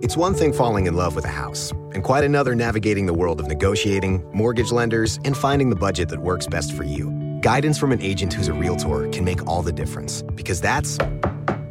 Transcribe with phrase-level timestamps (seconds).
[0.00, 3.40] It's one thing falling in love with a house, and quite another navigating the world
[3.40, 7.10] of negotiating, mortgage lenders, and finding the budget that works best for you.
[7.42, 10.96] Guidance from an agent who's a realtor can make all the difference, because that's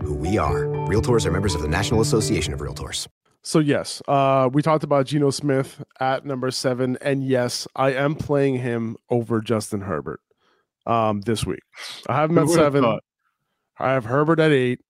[0.04, 0.66] who we are.
[0.88, 3.08] Realtors are members of the National Association of Realtors.
[3.42, 8.16] So yes, uh, we talked about Geno Smith at number seven, and yes, I am
[8.16, 10.20] playing him over Justin Herbert
[10.86, 11.62] um, this week.
[12.08, 12.84] I have him at seven.
[12.84, 13.04] Thought?
[13.80, 14.82] I have Herbert at eight.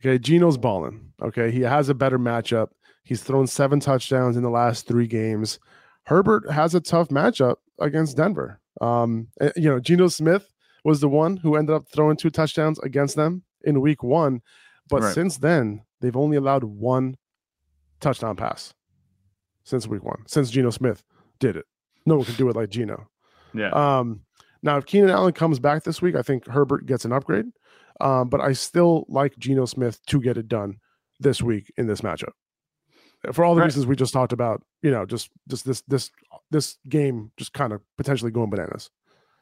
[0.00, 1.05] Okay, Geno's balling.
[1.22, 2.68] Okay, he has a better matchup.
[3.02, 5.58] He's thrown seven touchdowns in the last three games.
[6.04, 8.60] Herbert has a tough matchup against Denver.
[8.80, 10.52] Um, eh, you know, Geno Smith
[10.84, 14.42] was the one who ended up throwing two touchdowns against them in week one,
[14.88, 15.14] but right.
[15.14, 17.16] since then they've only allowed one
[18.00, 18.74] touchdown pass
[19.64, 21.02] since week one, since Geno Smith
[21.38, 21.64] did it.
[22.04, 23.08] No one can do it like Geno.
[23.54, 23.70] Yeah.
[23.70, 24.20] Um,
[24.62, 27.46] now, if Keenan Allen comes back this week, I think Herbert gets an upgrade.
[28.00, 30.78] Um, but I still like Geno Smith to get it done
[31.20, 32.32] this week in this matchup.
[33.32, 33.66] For all the right.
[33.66, 36.10] reasons we just talked about, you know, just just this this
[36.50, 38.90] this game just kind of potentially going bananas.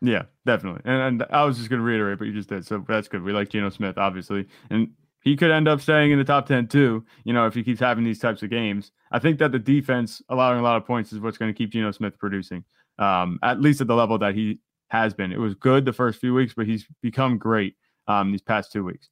[0.00, 0.82] Yeah, definitely.
[0.84, 2.66] And, and I was just going to reiterate, but you just did.
[2.66, 3.22] So that's good.
[3.22, 4.46] We like Geno Smith, obviously.
[4.70, 4.90] And
[5.22, 7.80] he could end up staying in the top 10 too, you know, if he keeps
[7.80, 8.92] having these types of games.
[9.12, 11.70] I think that the defense allowing a lot of points is what's going to keep
[11.70, 12.64] Geno Smith producing,
[12.98, 15.32] um, at least at the level that he has been.
[15.32, 18.84] It was good the first few weeks, but he's become great um, these past two
[18.84, 19.08] weeks.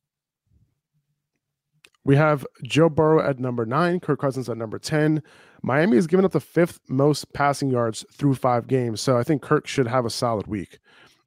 [2.05, 5.22] We have Joe Burrow at number nine, Kirk Cousins at number 10.
[5.62, 9.00] Miami has given up the fifth most passing yards through five games.
[9.00, 10.78] So I think Kirk should have a solid week.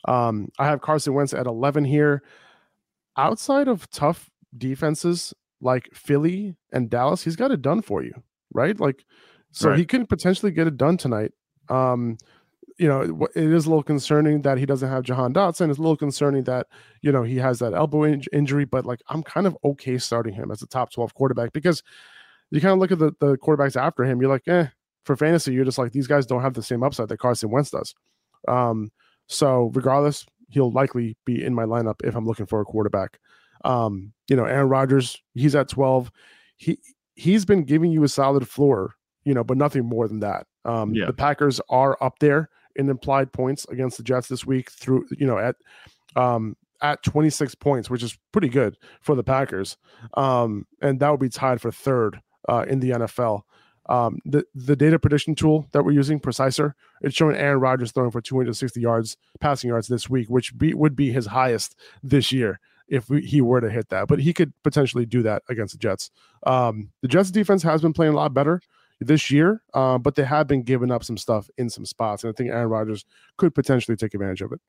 [0.07, 2.23] Um, I have Carson Wentz at 11 here.
[3.17, 8.13] Outside of tough defenses like Philly and Dallas, he's got it done for you,
[8.53, 8.77] right?
[8.77, 9.05] Like,
[9.51, 9.79] so right.
[9.79, 11.31] he can potentially get it done tonight.
[11.69, 12.17] Um,
[12.77, 15.69] you know, it is a little concerning that he doesn't have Jahan Dotson.
[15.69, 16.67] It's a little concerning that,
[17.01, 20.33] you know, he has that elbow in- injury, but like I'm kind of okay starting
[20.33, 21.81] him as a top 12 quarterback because
[22.51, 24.67] you kind of look at the, the quarterbacks after him, you're like, eh,
[25.03, 27.71] for fantasy, you're just like, these guys don't have the same upside that Carson Wentz
[27.71, 27.95] does.
[28.47, 28.91] Um,
[29.27, 33.19] so regardless, he'll likely be in my lineup if I'm looking for a quarterback.
[33.63, 36.11] Um, you know, Aaron Rodgers, he's at 12.
[36.57, 36.79] He
[37.15, 40.45] he's been giving you a solid floor, you know, but nothing more than that.
[40.65, 41.05] Um, yeah.
[41.05, 45.27] the Packers are up there in implied points against the Jets this week through, you
[45.27, 45.55] know, at
[46.15, 49.77] um at 26 points, which is pretty good for the Packers.
[50.15, 53.41] Um, and that would be tied for third uh, in the NFL.
[53.87, 58.11] Um, the the data prediction tool that we're using, Preciser, it's showing Aaron Rodgers throwing
[58.11, 62.59] for 260 yards passing yards this week, which be, would be his highest this year
[62.87, 64.07] if we, he were to hit that.
[64.07, 66.09] But he could potentially do that against the Jets.
[66.47, 68.59] Um, the Jets defense has been playing a lot better
[68.99, 72.31] this year, uh, but they have been giving up some stuff in some spots, and
[72.31, 73.05] I think Aaron Rodgers
[73.37, 74.59] could potentially take advantage of it.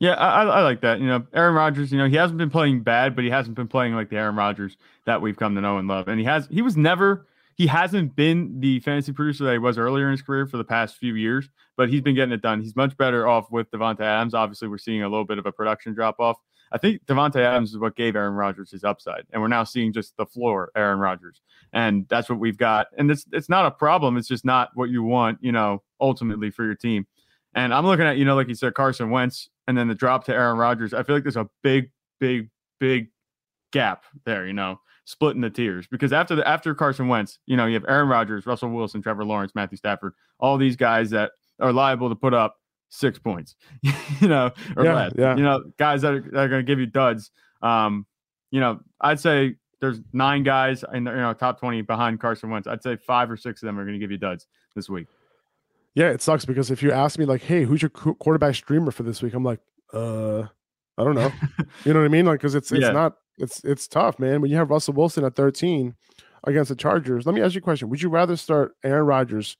[0.00, 1.00] Yeah, I, I, like that.
[1.00, 1.90] You know, Aaron Rodgers.
[1.90, 4.36] You know, he hasn't been playing bad, but he hasn't been playing like the Aaron
[4.36, 6.06] Rodgers that we've come to know and love.
[6.06, 6.46] And he has.
[6.50, 7.26] He was never.
[7.56, 10.64] He hasn't been the fantasy producer that he was earlier in his career for the
[10.64, 12.62] past few years, but he's been getting it done.
[12.62, 14.32] He's much better off with Davante Adams.
[14.32, 16.36] Obviously, we're seeing a little bit of a production drop off.
[16.72, 19.92] I think Davante Adams is what gave Aaron Rodgers his upside, and we're now seeing
[19.92, 21.40] just the floor Aaron Rodgers,
[21.72, 22.88] and that's what we've got.
[22.96, 24.16] And it's it's not a problem.
[24.16, 27.06] It's just not what you want, you know, ultimately for your team.
[27.54, 30.24] And I'm looking at, you know, like you said, Carson Wentz, and then the drop
[30.24, 30.94] to Aaron Rodgers.
[30.94, 31.90] I feel like there's a big,
[32.20, 33.08] big, big
[33.72, 37.66] gap there, you know, splitting the tiers because after the after Carson Wentz, you know,
[37.66, 41.72] you have Aaron Rodgers, Russell Wilson, Trevor Lawrence, Matthew Stafford, all these guys that are
[41.72, 42.57] liable to put up
[42.88, 43.56] six points,
[44.20, 45.12] you know, or yeah, less.
[45.16, 45.36] Yeah.
[45.36, 47.30] You know, guys that are, that are going to give you duds.
[47.62, 48.06] Um,
[48.50, 52.50] you know, I'd say there's nine guys in the you know top 20 behind Carson
[52.50, 52.66] Wentz.
[52.66, 55.06] I'd say five or six of them are going to give you duds this week.
[55.94, 59.02] Yeah, it sucks because if you ask me like, "Hey, who's your quarterback streamer for
[59.02, 59.60] this week?" I'm like,
[59.92, 60.42] "Uh,
[60.96, 61.32] I don't know."
[61.84, 62.26] you know what I mean?
[62.26, 62.92] Like, because it's it's yeah.
[62.92, 64.40] not it's it's tough, man.
[64.40, 65.94] When you have Russell Wilson at 13
[66.44, 69.56] against the Chargers, let me ask you a question: Would you rather start Aaron Rodgers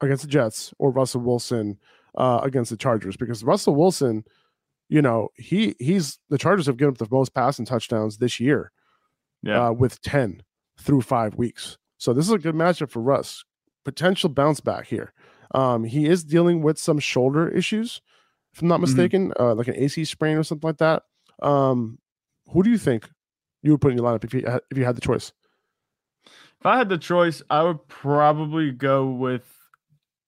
[0.00, 1.78] against the Jets or Russell Wilson
[2.16, 4.24] uh, against the Chargers because Russell Wilson,
[4.88, 8.72] you know, he he's the Chargers have given up the most passing touchdowns this year,
[9.42, 10.42] yeah, uh, with ten
[10.78, 11.78] through five weeks.
[11.98, 13.44] So this is a good matchup for Russ.
[13.84, 15.12] Potential bounce back here.
[15.54, 18.00] Um, he is dealing with some shoulder issues,
[18.52, 18.82] if I'm not mm-hmm.
[18.82, 19.42] mistaken, mm-hmm.
[19.42, 21.02] uh, like an AC sprain or something like that.
[21.42, 21.98] Um,
[22.52, 23.08] who do you think
[23.62, 25.32] you would put in your lineup if you if you had the choice?
[26.60, 29.42] If I had the choice, I would probably go with.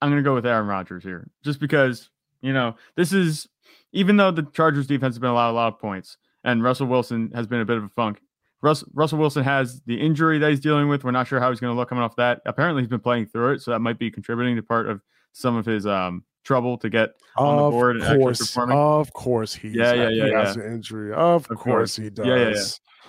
[0.02, 2.10] I'm going to go with Aaron Rodgers here, just because
[2.42, 3.48] you know this is
[3.92, 7.30] even though the Chargers defense has been allowed a lot of points, and Russell Wilson
[7.34, 8.20] has been a bit of a funk.
[8.62, 11.04] Russ, Russell Wilson has the injury that he's dealing with.
[11.04, 12.40] We're not sure how he's going to look coming off that.
[12.46, 15.02] Apparently, he's been playing through it, so that might be contributing to part of
[15.32, 17.96] some of his um, trouble to get on of the board.
[17.96, 21.12] and course, of course, he's Yeah, yeah, he yeah, has an injury.
[21.12, 21.96] Of, Of course, course.
[21.96, 22.26] he does.
[22.26, 22.62] Yeah, yeah, yeah.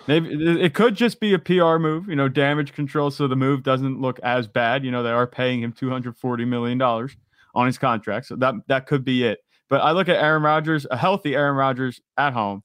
[0.07, 3.63] Maybe it could just be a PR move, you know, damage control, so the move
[3.63, 4.85] doesn't look as bad.
[4.85, 7.17] You know, they are paying him two hundred forty million dollars
[7.55, 9.39] on his contract, so that that could be it.
[9.67, 12.63] But I look at Aaron Rodgers, a healthy Aaron Rodgers at home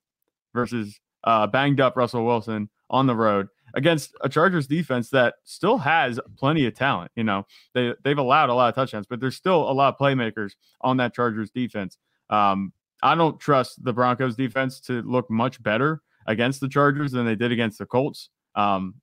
[0.55, 5.79] versus uh, banged up Russell Wilson on the road against a Chargers defense that still
[5.79, 7.11] has plenty of talent.
[7.17, 9.99] You know, they they've allowed a lot of touchdowns, but there's still a lot of
[9.99, 10.53] playmakers
[10.83, 11.97] on that Chargers defense.
[12.29, 12.73] Um,
[13.03, 17.35] I don't trust the Broncos defense to look much better against the Chargers than they
[17.35, 18.31] did against the Colts.
[18.55, 18.95] Um,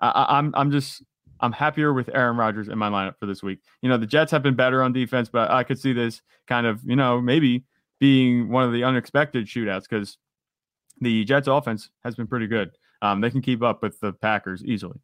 [0.00, 1.02] I, I- I'm I'm just
[1.40, 3.60] I'm happier with Aaron Rodgers in my lineup for this week.
[3.82, 6.66] You know, the Jets have been better on defense, but I could see this kind
[6.66, 7.64] of, you know, maybe
[8.00, 10.16] being one of the unexpected shootouts because
[11.00, 12.70] the Jets offense has been pretty good.
[13.02, 14.98] Um, they can keep up with the Packers easily.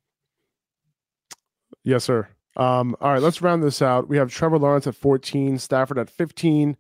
[1.85, 2.29] Yes, sir.
[2.57, 4.09] Um, all right, let's round this out.
[4.09, 6.77] We have Trevor Lawrence at 14, Stafford at 15,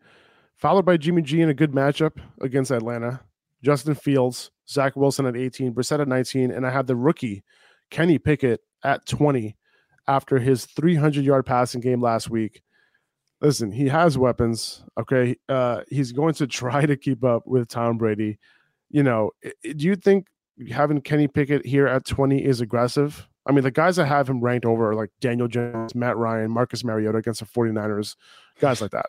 [0.56, 3.20] followed by Jimmy G in a good matchup against Atlanta.
[3.62, 7.42] Justin Fields, Zach Wilson at 18, Brissett at 19, and I have the rookie
[7.90, 9.56] Kenny Pickett at 20
[10.08, 12.62] after his 300 yard passing game last week.
[13.40, 14.84] Listen, he has weapons.
[14.98, 18.38] Okay, uh, he's going to try to keep up with Tom Brady.
[18.90, 20.26] You know, do you think
[20.70, 23.28] having Kenny Pickett here at 20 is aggressive?
[23.46, 26.50] I mean, the guys that have him ranked over are like Daniel Jones, Matt Ryan,
[26.50, 28.14] Marcus Mariota against the 49ers,
[28.60, 29.06] guys like that.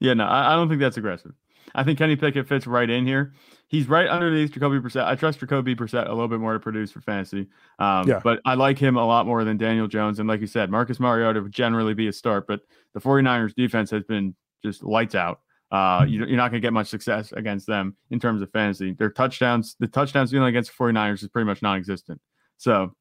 [0.00, 1.32] Yeah, no, I don't think that's aggressive.
[1.74, 3.32] I think Kenny Pickett fits right in here.
[3.68, 5.04] He's right underneath Jacoby Brissett.
[5.04, 7.48] I trust Jacoby Brissett a little bit more to produce for fantasy.
[7.78, 8.20] Um, Yeah.
[8.22, 10.18] But I like him a lot more than Daniel Jones.
[10.18, 12.60] And like you said, Marcus Mariota would generally be a start, but
[12.94, 14.34] the 49ers defense has been
[14.64, 15.40] just lights out.
[15.70, 18.92] Uh, you, you're not going to get much success against them in terms of fantasy.
[18.92, 22.20] Their touchdowns, the touchdowns dealing against the 49ers is pretty much non existent.
[22.56, 22.92] So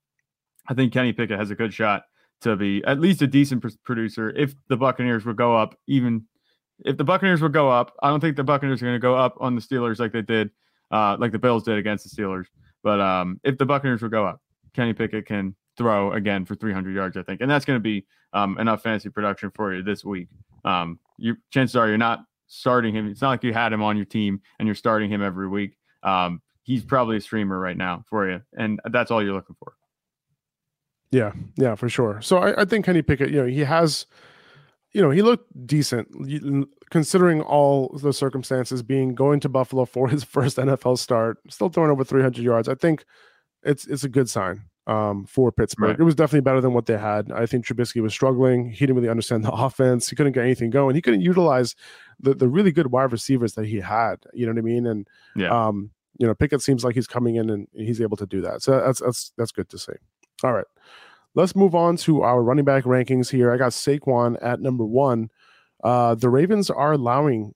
[0.68, 2.04] I think Kenny Pickett has a good shot
[2.42, 6.26] to be at least a decent pr- producer if the Buccaneers would go up even
[6.86, 9.16] if the Buccaneers would go up, I don't think the Buccaneers are going to go
[9.16, 10.52] up on the Steelers like they did,
[10.92, 12.46] uh, like the Bills did against the Steelers.
[12.84, 14.42] But um, if the Buccaneers would go up,
[14.74, 18.06] Kenny Pickett can throw again for 300 yards, I think, and that's going to be
[18.34, 20.28] um, enough fantasy production for you this week.
[20.64, 23.08] Um, you chances are you're not starting him.
[23.08, 25.78] It's not like you had him on your team and you're starting him every week.
[26.04, 29.74] Um, he's probably a streamer right now for you, and that's all you're looking for.
[31.12, 32.22] Yeah, yeah, for sure.
[32.22, 34.06] So I, I think Kenny Pickett, you know, he has,
[34.92, 36.08] you know, he looked decent
[36.90, 41.92] considering all the circumstances, being going to Buffalo for his first NFL start, still throwing
[41.92, 42.68] over 300 yards.
[42.68, 43.06] I think
[43.64, 45.90] it's it's a good sign um, for Pittsburgh.
[45.92, 46.00] Right.
[46.00, 47.32] It was definitely better than what they had.
[47.32, 48.70] I think Trubisky was struggling.
[48.72, 50.10] He didn't really understand the offense.
[50.10, 50.96] He couldn't get anything going.
[50.96, 51.76] He couldn't utilize
[52.20, 54.16] the the really good wide receivers that he had.
[54.34, 54.88] You know what I mean?
[54.88, 55.68] And Yeah.
[55.68, 58.62] um, you know, Pickett seems like he's coming in and he's able to do that.
[58.62, 59.94] So that's that's that's good to see.
[60.44, 60.66] All right.
[61.36, 63.52] Let's move on to our running back rankings here.
[63.54, 65.30] I got Saquon at number one.
[65.84, 67.54] Uh, the Ravens are allowing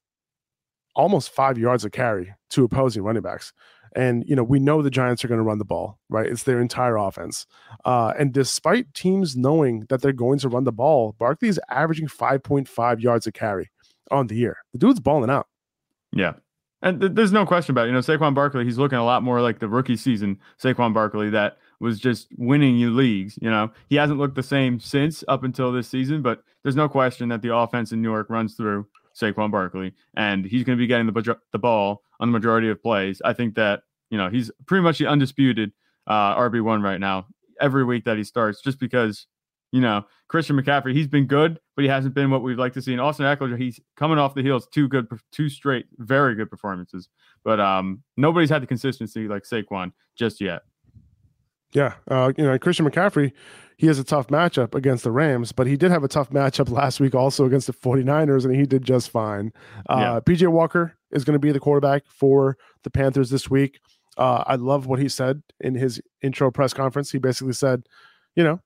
[0.95, 3.51] almost five yards of carry to opposing running backs.
[3.95, 6.25] And, you know, we know the Giants are going to run the ball, right?
[6.25, 7.45] It's their entire offense.
[7.85, 12.07] Uh, and despite teams knowing that they're going to run the ball, Barkley is averaging
[12.07, 13.69] 5.5 yards of carry
[14.09, 14.57] on the year.
[14.71, 15.47] The dude's balling out.
[16.11, 16.33] Yeah.
[16.81, 17.87] And th- there's no question about it.
[17.89, 21.29] You know, Saquon Barkley, he's looking a lot more like the rookie season Saquon Barkley
[21.29, 23.37] that was just winning you leagues.
[23.41, 26.87] You know, he hasn't looked the same since up until this season, but there's no
[26.87, 28.87] question that the offense in New York runs through
[29.19, 32.81] Saquon Barkley, and he's going to be getting the the ball on the majority of
[32.81, 33.21] plays.
[33.23, 35.73] I think that you know he's pretty much the undisputed
[36.07, 37.27] uh, RB one right now
[37.59, 39.27] every week that he starts, just because
[39.73, 42.81] you know Christian McCaffrey he's been good, but he hasn't been what we'd like to
[42.81, 42.93] see.
[42.93, 47.09] And Austin Ekeler he's coming off the heels two good, two straight, very good performances,
[47.43, 50.61] but um nobody's had the consistency like Saquon just yet.
[51.73, 53.31] Yeah, uh, you know Christian McCaffrey,
[53.77, 56.69] he has a tough matchup against the Rams, but he did have a tough matchup
[56.81, 59.51] last week also against the 49ers, and he did just fine.
[59.89, 60.19] Uh, Yeah.
[60.19, 63.79] PJ Walker is going to be the quarterback for the Panthers this week.
[64.17, 67.11] Uh, I love what he said in his intro press conference.
[67.11, 67.83] He basically said,
[68.35, 68.59] "You know,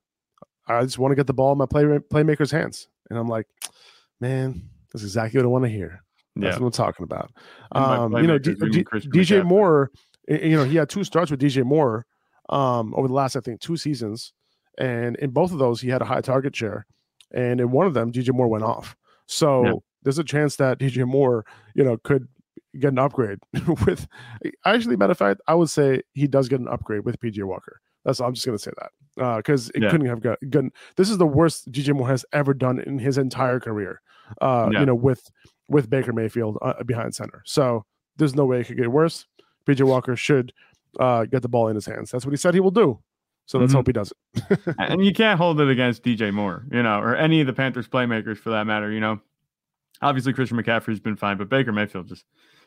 [0.68, 3.48] I just want to get the ball in my play playmakers' hands," and I'm like,
[4.20, 6.04] "Man, that's exactly what I want to hear."
[6.36, 7.32] That's Yeah, what I'm talking about.
[7.72, 9.90] Um, you know, D- D- DJ Moore,
[10.28, 12.06] you know, he had two starts with DJ Moore
[12.50, 14.34] um, over the last, I think, two seasons.
[14.77, 16.86] And in both of those, he had a high target share.
[17.34, 18.96] And in one of them, DJ Moore went off.
[19.25, 19.74] So Yeah.
[20.04, 22.27] there's a chance that DJ Moore, you know, could
[22.80, 23.39] get an upgrade
[23.86, 24.08] with
[24.66, 27.82] actually, matter of fact, I would say he does get an upgrade with PJ Walker.
[28.06, 29.89] That's I'm just gonna say that because uh, it Yeah.
[29.89, 30.70] couldn't have got good.
[30.96, 34.01] This is the worst DJ Moore has ever done in his entire career.
[34.42, 34.82] Uh, Yeah.
[34.82, 35.30] You know, with
[35.68, 37.84] with Baker Mayfield uh, behind center, so
[38.16, 39.25] there's no way it could get worse.
[39.66, 40.54] PJ Walker should
[41.00, 42.12] uh, get the ball in his hands.
[42.12, 43.00] That's what he said he will do.
[43.46, 43.77] So let's Mhm.
[43.77, 44.60] hope he does it.
[44.80, 47.88] and you can't hold it against DJ Moore, you know, or any of the Panthers
[47.88, 48.92] playmakers for that matter.
[48.92, 49.20] You know,
[50.01, 52.25] obviously Christian McCaffrey's been fine, but Baker Mayfield just,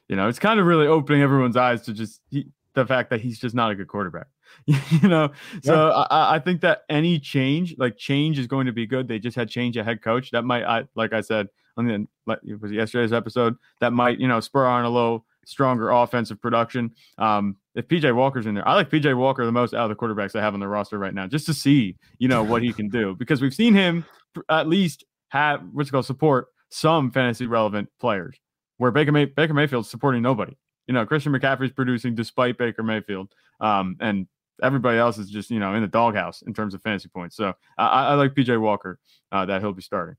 [0.08, 3.20] you know, it's kind of really opening everyone's eyes to just he, the fact that
[3.20, 4.28] he's just not a good quarterback.
[4.66, 5.30] you know,
[5.62, 9.06] so I, I think that any change, like change, is going to be good.
[9.06, 12.06] They just had change a head coach that might, I like I said on the
[12.26, 16.40] like, it was yesterday's episode that might you know spur on a little stronger offensive
[16.40, 16.92] production.
[17.18, 19.96] Um, if PJ Walker's in there, I like PJ Walker the most out of the
[19.96, 22.72] quarterbacks I have on the roster right now, just to see you know what he
[22.72, 24.04] can do because we've seen him
[24.48, 28.38] at least have what's called support some fantasy relevant players
[28.78, 30.56] where Baker May- Baker Mayfield's supporting nobody.
[30.86, 34.26] You know, Christian McCaffrey's producing despite Baker Mayfield, um, and
[34.62, 37.36] everybody else is just you know in the doghouse in terms of fantasy points.
[37.36, 38.98] So I, I like PJ Walker
[39.32, 40.16] uh, that he'll be starting.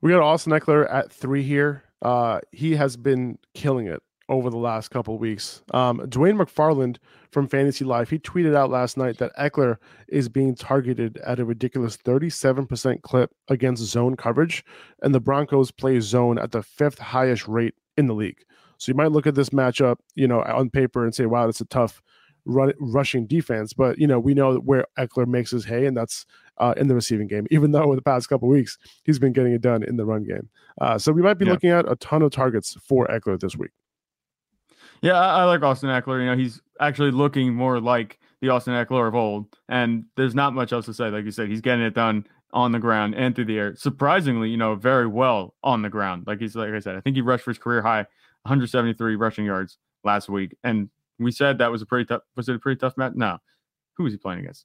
[0.00, 1.84] We got Austin Ekeler at three here.
[2.02, 5.62] Uh, he has been killing it over the last couple weeks.
[5.72, 6.98] Um, Dwain McFarland
[7.30, 9.76] from Fantasy Life, he tweeted out last night that Ekeler
[10.08, 14.64] is being targeted at a ridiculous 37% clip against zone coverage,
[15.02, 18.44] and the Broncos play zone at the fifth highest rate in the league.
[18.76, 21.60] So you might look at this matchup, you know, on paper and say, wow, that's
[21.60, 22.02] a tough
[22.44, 23.72] run, rushing defense.
[23.72, 26.26] But, you know, we know where Ekeler makes his hay, and that's
[26.58, 29.52] uh, in the receiving game, even though in the past couple weeks he's been getting
[29.52, 30.48] it done in the run game.
[30.80, 31.52] Uh, so we might be Yeah.
[31.52, 33.70] looking at a ton of targets for Ekeler this week.
[35.02, 36.20] Yeah, I, I like Austin Ekeler.
[36.20, 40.54] You know, he's actually looking more like the Austin Ekeler of old, and there's not
[40.54, 41.08] much else to say.
[41.10, 43.76] Like you said, he's getting it done on the ground and through the air.
[43.76, 46.24] Surprisingly, you know, very well on the ground.
[46.26, 48.06] Like he's like I said, I think he rushed for his career high
[48.42, 50.88] 173 rushing yards last week, and
[51.18, 52.22] we said that was a pretty tough.
[52.36, 53.12] Was it a pretty tough match?
[53.14, 53.38] No.
[53.96, 54.64] Who was he playing against?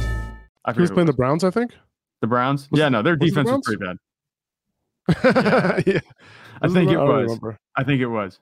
[0.65, 1.73] I He was playing it the Browns, I think.
[2.21, 2.69] the Browns.
[2.71, 3.97] was yeah, no, their was it the defense was pretty bad.
[5.87, 5.99] yeah.
[6.61, 7.39] I think it was.
[7.75, 8.39] I think it was.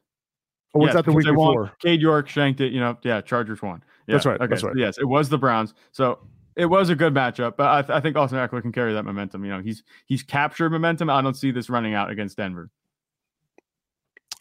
[0.73, 1.35] Or was Yes, that the week won.
[1.35, 1.71] before?
[1.81, 2.71] Cade York shanked it.
[2.73, 3.81] You know, yeah, Chargers won.
[4.07, 4.75] Yeah, That's right, Okay, that's right.
[4.75, 5.73] yes, it was the Browns.
[5.91, 6.19] So
[6.55, 9.03] it was a good matchup, but I, th- I think Austin Ekeler can carry that
[9.03, 9.45] momentum.
[9.45, 11.09] You know, he's he's captured momentum.
[11.09, 12.69] I don't see this running out against Denver.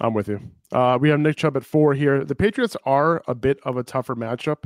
[0.01, 0.41] I'm with you.
[0.73, 2.25] Uh, we have Nick Chubb at four here.
[2.25, 4.65] The Patriots are a bit of a tougher matchup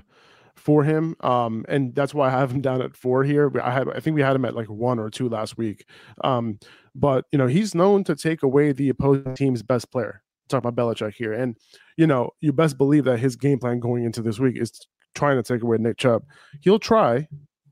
[0.57, 3.51] for him, um, and that's why I have him down at four here.
[3.61, 5.87] I had, I think we had him at like one or two last week,
[6.23, 6.59] um,
[6.95, 10.23] but you know he's known to take away the opposing team's best player.
[10.49, 11.57] Talking about Belichick here, and
[11.97, 14.73] you know you best believe that his game plan going into this week is
[15.15, 16.25] trying to take away Nick Chubb.
[16.61, 17.29] He'll try,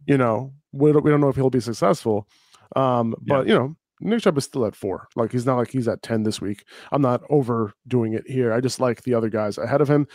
[0.07, 0.53] you know.
[0.73, 2.29] We don't, we don't know if he'll be successful,
[2.77, 5.09] um, but you know Nick Chubb is still at four.
[5.17, 6.65] Like he's not like he's at ten this week.
[6.93, 8.53] I'm not overdoing it here.
[8.53, 10.07] I just like the other guys ahead of him.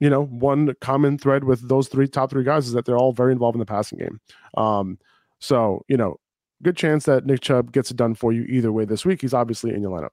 [0.00, 3.12] You know, one common thread with those three top three guys is that they're all
[3.12, 4.20] very involved in the passing game.
[4.56, 4.98] Um,
[5.38, 6.16] so you know,
[6.62, 9.20] good chance that Nick Chubb gets it done for you either way this week.
[9.20, 10.10] He's obviously in your lineup.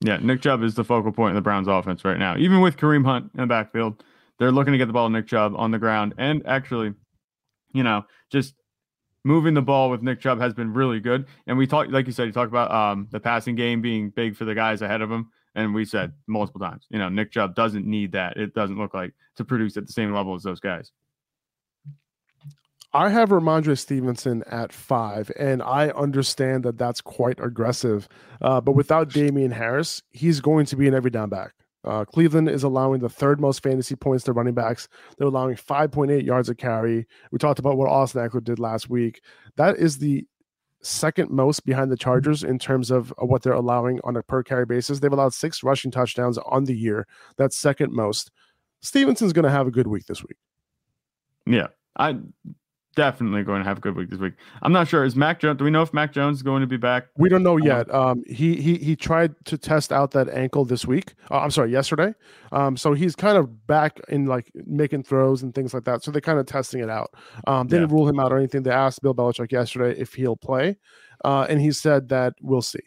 [0.00, 2.36] Yeah, Nick Chubb is the focal point of the Browns offense right now.
[2.36, 4.04] Even with Kareem Hunt in the backfield,
[4.38, 6.14] they're looking to get the ball to Nick Chubb on the ground.
[6.18, 6.94] And actually,
[7.72, 8.54] you know, just
[9.24, 11.26] moving the ball with Nick Chubb has been really good.
[11.46, 14.36] And we talked, like you said, you talked about um, the passing game being big
[14.36, 15.30] for the guys ahead of him.
[15.58, 18.36] And we said multiple times, you know, Nick Chubb doesn't need that.
[18.36, 20.92] It doesn't look like to produce at the same level as those guys.
[22.92, 28.08] I have Rhamondre Stevenson at five, and I understand that that's quite aggressive.
[28.40, 31.54] Uh, but without Damien Harris, he's going to be an every down back.
[31.82, 34.86] Uh, Cleveland is allowing the third most fantasy points to running backs.
[35.16, 37.08] They're allowing 5.8 yards a carry.
[37.32, 39.22] We talked about what Austin Ekeler did last week.
[39.56, 40.24] That is the
[40.82, 44.42] second most behind the Chargers in terms of uh, what they're allowing on a per
[44.42, 45.00] carry basis.
[45.00, 47.06] They've allowed six rushing touchdowns on the year.
[47.36, 48.30] That's second most.
[48.80, 50.36] Stevenson's going to have a good week this week.
[51.46, 51.68] Yeah,
[51.98, 52.18] I
[52.98, 54.34] definitely going to have a good week this week.
[54.62, 55.04] I'm not sure.
[55.04, 55.56] Is Mac Jones?
[55.58, 57.06] Do we know if Mac Jones is going to be back?
[57.16, 57.92] We don't know yet.
[57.94, 61.14] Um, he he he tried to test out that ankle this week.
[61.30, 62.12] Uh, I'm sorry, yesterday.
[62.50, 66.02] Um, so he's kind of back in like making throws and things like that.
[66.02, 67.14] So they're kind of testing it out.
[67.46, 68.64] Um, didn't rule him out or anything.
[68.64, 70.76] They asked Bill Belichick yesterday if he'll play,
[71.24, 72.80] uh, and he said that we'll see.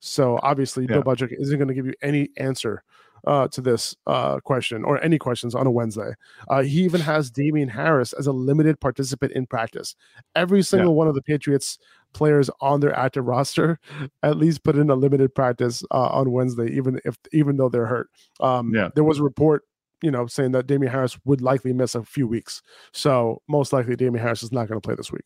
[0.00, 1.02] So obviously, Bill Yeah.
[1.02, 2.84] Belichick isn't going to give you any answer
[3.26, 6.12] uh, to this uh, question or any questions on a Wednesday.
[6.48, 9.94] Uh, he even has Damien Harris as a limited participant in practice.
[10.34, 10.96] Every single yeah.
[10.96, 11.78] one of the Patriots
[12.12, 13.78] players on their active roster
[14.22, 17.86] at least put in a limited practice uh, on Wednesday, even if even though they're
[17.86, 18.08] hurt.
[18.40, 18.88] Um, yeah.
[18.94, 19.62] There was a report,
[20.02, 22.62] you know, saying that Damien Harris would likely miss a few weeks.
[22.92, 25.24] So most likely, Damien Harris is not going to play this week.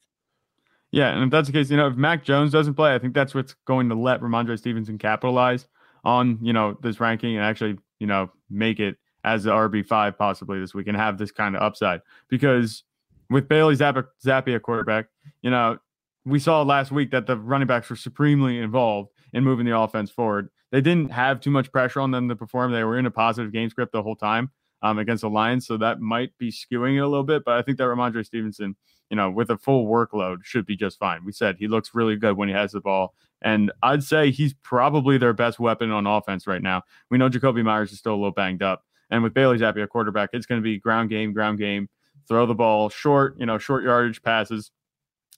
[0.91, 3.15] Yeah, and if that's the case, you know, if Mac Jones doesn't play, I think
[3.15, 5.67] that's what's going to let Rhamondre Stevenson capitalize
[6.05, 10.19] on, you know, this ranking and actually, you know, make it as the RB five
[10.19, 12.01] possibly this week and have this kind of upside.
[12.29, 12.85] Because
[13.31, 15.07] with Bailey Zappe at quarterback,
[15.43, 15.79] you know,
[16.25, 20.11] we saw last week that the running backs were supremely involved in moving the offense
[20.11, 20.49] forward.
[20.71, 22.73] They didn't have too much pressure on them to perform.
[22.73, 24.51] They were in a positive game script the whole time
[24.83, 27.45] um, against the Lions, so that might be skewing it a little bit.
[27.45, 28.77] But I think that Rhamondre Stevenson,
[29.11, 31.25] you know, with a full workload, should be just fine.
[31.25, 34.55] We said he looks really good when he has the ball, and I'd say he's
[34.63, 36.83] probably their best weapon on offense right now.
[37.11, 39.87] We know Jakobi Meyers is still a little banged up, and with Bailey Zappe, a
[39.87, 41.89] quarterback, it's going to be ground game, ground game,
[42.29, 44.71] throw the ball short, you know, short yardage passes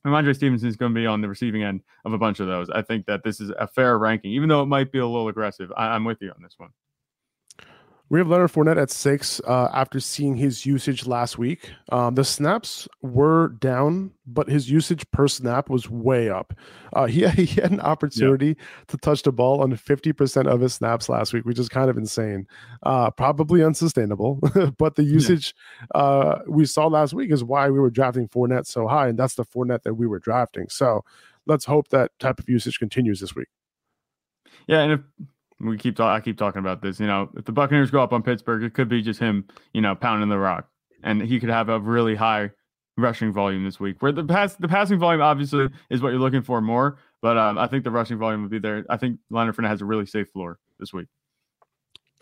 [0.05, 2.69] Rhamondre Stevenson is going to be on the receiving end of a bunch of those.
[2.71, 5.29] I think that this is a fair ranking, even though it might be a little
[5.29, 5.73] aggressive.
[5.77, 6.71] I, am with you on this one.
[8.11, 11.71] We have Leonard Fournette at six uh, after seeing his usage last week.
[11.91, 16.53] Um, the snaps were down, but his usage per snap was way up.
[16.93, 18.57] Uh, he, he had an opportunity yep.
[18.89, 21.97] to touch the ball on 50% of his snaps last week, which is kind of
[21.97, 22.47] insane.
[22.83, 24.39] Uh, probably unsustainable,
[24.79, 25.55] but the usage
[25.95, 26.01] yeah.
[26.01, 29.35] Uh, we saw last week is why we were drafting Fournette so high, and that's
[29.35, 30.69] the Fournette that we were drafting.
[30.69, 31.05] So
[31.47, 33.49] let's hope that type of usage continues this week.
[34.67, 35.01] Yeah, and if
[35.61, 36.17] we keep talking.
[36.17, 37.01] I keep talking about this.
[37.01, 39.81] You know, if the Buccaneers go up on Pittsburgh, it could be just him, you
[39.81, 40.69] know, pounding the rock,
[41.03, 42.51] and he could have a really high
[42.97, 44.01] rushing volume this week.
[44.01, 47.59] Where the pass, the passing volume obviously is what you're looking for more, but um,
[47.59, 48.85] I think the rushing volume would be there.
[48.89, 51.09] I think Leonard Fournette has a really safe floor this week.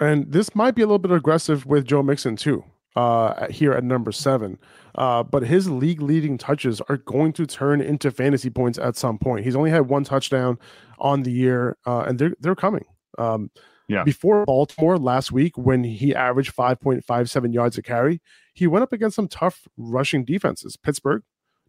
[0.01, 2.65] And this might be a little bit aggressive with Joe Mixon too
[2.97, 4.59] uh, here at number seven.
[4.95, 9.19] Uh, but his league leading touches are going to turn into fantasy points at some
[9.19, 9.45] point.
[9.45, 10.59] He's only had one touchdown
[10.99, 12.85] on the year, uh, and they're they're coming.
[13.18, 13.51] Um,
[13.88, 14.05] yeah.
[14.05, 18.22] Before Baltimore last week, when he averaged 5.57 yards a carry,
[18.55, 21.22] he went up against some tough rushing defenses Pittsburgh,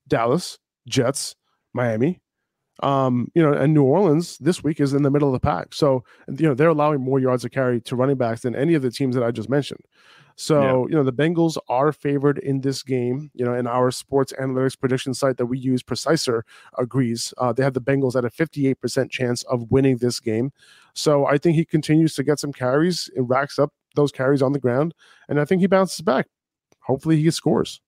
[0.08, 1.36] Dallas, Jets,
[1.74, 2.22] Miami.
[2.82, 5.74] Um, you know, and New Orleans this week is in the middle of the pack.
[5.74, 8.82] So, you know, they're allowing more yards a carry to running backs than any of
[8.82, 9.82] the teams that I just mentioned.
[10.36, 10.90] So, yeah.
[10.90, 13.30] you know, the Bengals are favored in this game.
[13.34, 16.44] You know, in our sports analytics prediction site that we use, Preciser
[16.78, 17.34] agrees.
[17.38, 20.52] Uh, they have the Bengals at a 58% chance of winning this game.
[20.94, 23.10] So I think he continues to get some carries.
[23.16, 24.94] It racks up those carries on the ground.
[25.30, 26.28] And I think he bounces back.
[26.82, 27.82] Hopefully he scores.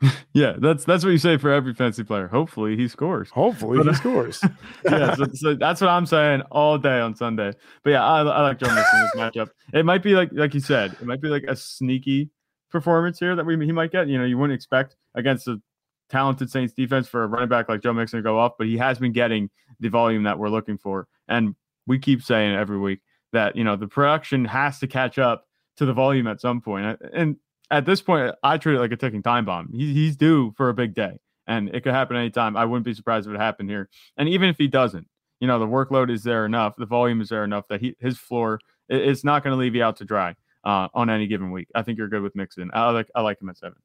[0.32, 2.26] yeah, that's that's what you say for every fantasy player.
[2.26, 3.30] Hopefully he scores.
[3.30, 4.42] Hopefully but, he scores.
[4.84, 7.52] yeah, so, so, that's what I'm saying all day on Sunday.
[7.84, 9.50] But yeah, I, I like Joe Mixon in this matchup.
[9.74, 12.30] It might be like like you said, it might be like a sneaky
[12.70, 14.08] performance here that we he might get.
[14.08, 15.60] You know, you wouldn't expect against a
[16.08, 18.78] talented Saints defense for a running back like Joe Mixon to go off, but he
[18.78, 21.08] has been getting the volume that we're looking for.
[21.28, 21.54] And
[21.86, 23.00] we keep saying every week
[23.32, 26.98] that you know the production has to catch up to the volume at some point.
[27.12, 27.36] And
[27.70, 29.72] at this point, I treat it like a ticking time bomb.
[29.72, 32.56] He, he's due for a big day, and it could happen anytime.
[32.56, 33.88] I wouldn't be surprised if it happened here.
[34.16, 35.06] And even if he doesn't,
[35.40, 38.18] you know, the workload is there enough, the volume is there enough that he his
[38.18, 38.58] floor
[38.90, 41.68] it's not going to leave you out to dry uh, on any given week.
[41.74, 42.70] I think you're good with Mixon.
[42.74, 43.78] I like I like him at seven.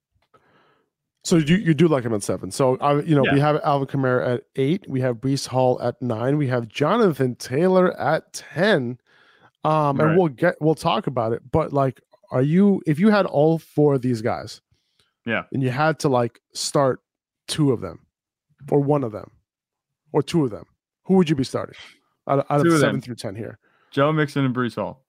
[1.24, 2.52] So you, you do like him at seven.
[2.52, 3.34] So uh, you know yeah.
[3.34, 4.86] we have Alvin Kamara at eight.
[4.88, 6.38] We have Breece Hall at nine.
[6.38, 9.00] We have Jonathan Taylor at ten.
[9.64, 10.10] Um, right.
[10.10, 11.42] and we'll get we'll talk about it.
[11.52, 14.62] But like, are you if you had all four of these guys,
[15.26, 17.00] yeah, and you had to like start
[17.48, 18.06] two of them,
[18.72, 19.32] or one of them,
[20.12, 20.66] or two of them,
[21.04, 21.76] who would you be starting
[22.28, 23.02] out, out of, of seven them.
[23.02, 23.60] through ten here?
[23.92, 25.06] Joe Mixon and Breece Hall.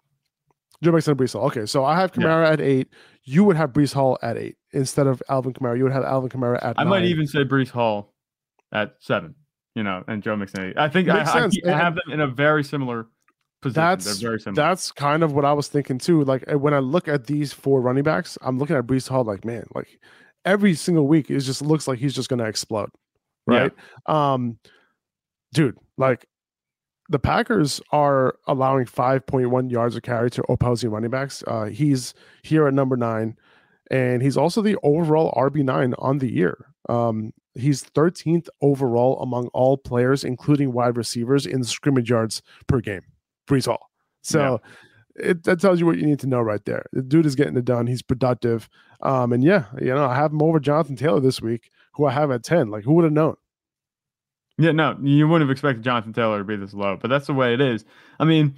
[0.83, 1.47] Joe Mixon and Breece Hall.
[1.47, 2.53] Okay, so I have Kamara yeah.
[2.53, 2.89] at eight.
[3.25, 5.77] You would have Breece Hall at eight instead of Alvin Kamara.
[5.77, 6.79] You would have Alvin Kamara at.
[6.79, 6.89] I nine.
[6.89, 8.15] might even say Breece Hall
[8.73, 9.35] at seven.
[9.75, 10.61] You know, and Joe Mixon.
[10.61, 10.79] At eight.
[10.79, 13.09] I think I, I, I, have them in a very similar
[13.73, 14.11] position.
[14.11, 14.55] That's very similar.
[14.55, 16.25] That's kind of what I was thinking too.
[16.25, 19.25] Like eh, when I look at these four running backs, I'm looking at Breece Hall.
[19.25, 19.99] Like man, like
[20.45, 22.91] every single week, it just looks like he's just going to explode.
[23.47, 23.73] Right.
[24.09, 24.33] Yeah.
[24.35, 24.59] Um,
[25.53, 26.27] dude, like
[27.09, 31.45] the Packers are allowing 5.1 yards of carry to opposing running backs.
[31.47, 33.37] Uh, he's here at number nine,
[33.91, 36.67] and he's also the overall RB9 on the year.
[36.89, 43.03] Um, he's 13th overall among all players, including wide receivers, in scrimmage yards per game.
[43.47, 43.91] Breece Hall.
[44.23, 44.61] So
[45.19, 45.31] yeah.
[45.31, 46.87] it, that tells you what you need to know right there.
[46.93, 47.87] The dude is getting it done.
[47.87, 48.69] He's productive.
[49.03, 52.13] Um, and yeah, you know, I have him over Jonathan Taylor this week, who I
[52.13, 52.71] have at 10.
[52.71, 53.37] Like, who would have known?
[54.59, 57.35] Yeah, no, you wouldn't have expected Jonathan Taylor to be this low, but that's the
[57.35, 57.85] way it is.
[58.19, 58.55] I mean,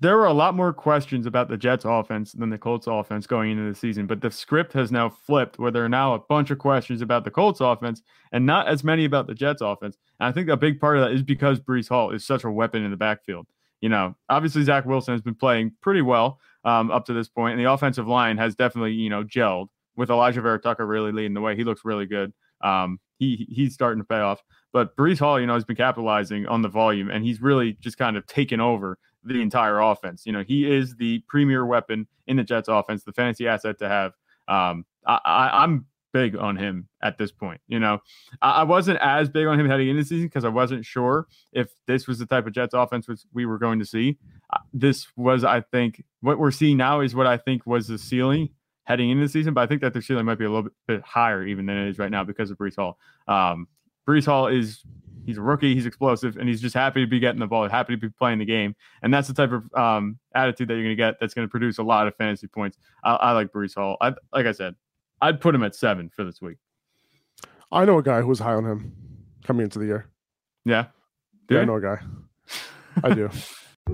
[0.00, 3.52] there were a lot more questions about the Jets offense than the Colts offense going
[3.52, 6.50] into the season, but the script has now flipped where there are now a bunch
[6.50, 9.96] of questions about the Colts offense and not as many about the Jets offense.
[10.20, 12.50] And I think a big part of that is because Breece Hall is such a
[12.50, 13.46] weapon in the backfield.
[13.84, 17.52] You know, obviously Zach Wilson has been playing pretty well um, up to this point,
[17.52, 21.42] and the offensive line has definitely, you know, gelled with Elijah Vera-Tucker really leading the
[21.42, 21.54] way.
[21.54, 22.32] He looks really good.
[22.62, 24.42] Um, he he's starting to pay off.
[24.72, 27.98] But Breece Hall, you know, has been capitalizing on the volume, and he's really just
[27.98, 30.24] kind of taken over the entire offense.
[30.24, 33.88] You know, he is the premier weapon in the Jets offense, the fantasy asset to
[33.90, 34.12] have.
[34.48, 37.60] Um, I, I, am big on him at this point.
[37.66, 37.98] You know,
[38.40, 41.26] I, I wasn't as big on him heading into the season because I wasn't sure
[41.52, 44.16] if this was the type of Jets offense which we were going to see.
[44.50, 47.98] Uh, this was, I think, what we're seeing now is what I think was the
[47.98, 48.50] ceiling
[48.84, 51.02] heading into the season, but I think that the ceiling might be a little bit
[51.02, 52.96] higher even than it is right now because of Breece Hall.
[53.26, 53.66] Um,
[54.08, 54.84] Breece Hall is
[55.26, 57.94] he's a rookie, he's explosive, and he's just happy to be getting the ball, happy
[57.94, 60.96] to be playing the game, and that's the type of um, attitude that you're going
[60.96, 61.14] to get.
[61.18, 62.78] That's going to produce a lot of fantasy points.
[63.02, 63.96] I, I like Breece Hall.
[64.00, 64.76] I, like I said,
[65.20, 66.58] I'd put him at seven for this week.
[67.72, 68.92] I know a guy who's high on him
[69.44, 70.10] coming into the year.
[70.64, 70.86] Yeah,
[71.50, 71.98] yeah, I know a guy.
[73.02, 73.30] I do.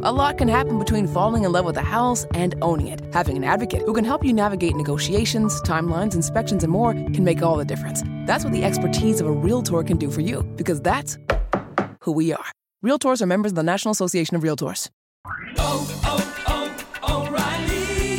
[0.02, 3.02] A lot can happen between falling in love with a house and owning it.
[3.12, 7.42] Having an advocate who can help you navigate negotiations, timelines, inspections, and more can make
[7.42, 8.04] all the difference.
[8.24, 11.18] That's what the expertise of a Realtor can do for you, because that's
[12.02, 12.44] who we are.
[12.84, 14.90] Realtors are members of the National Association of Realtors.
[15.58, 16.39] Oh, oh,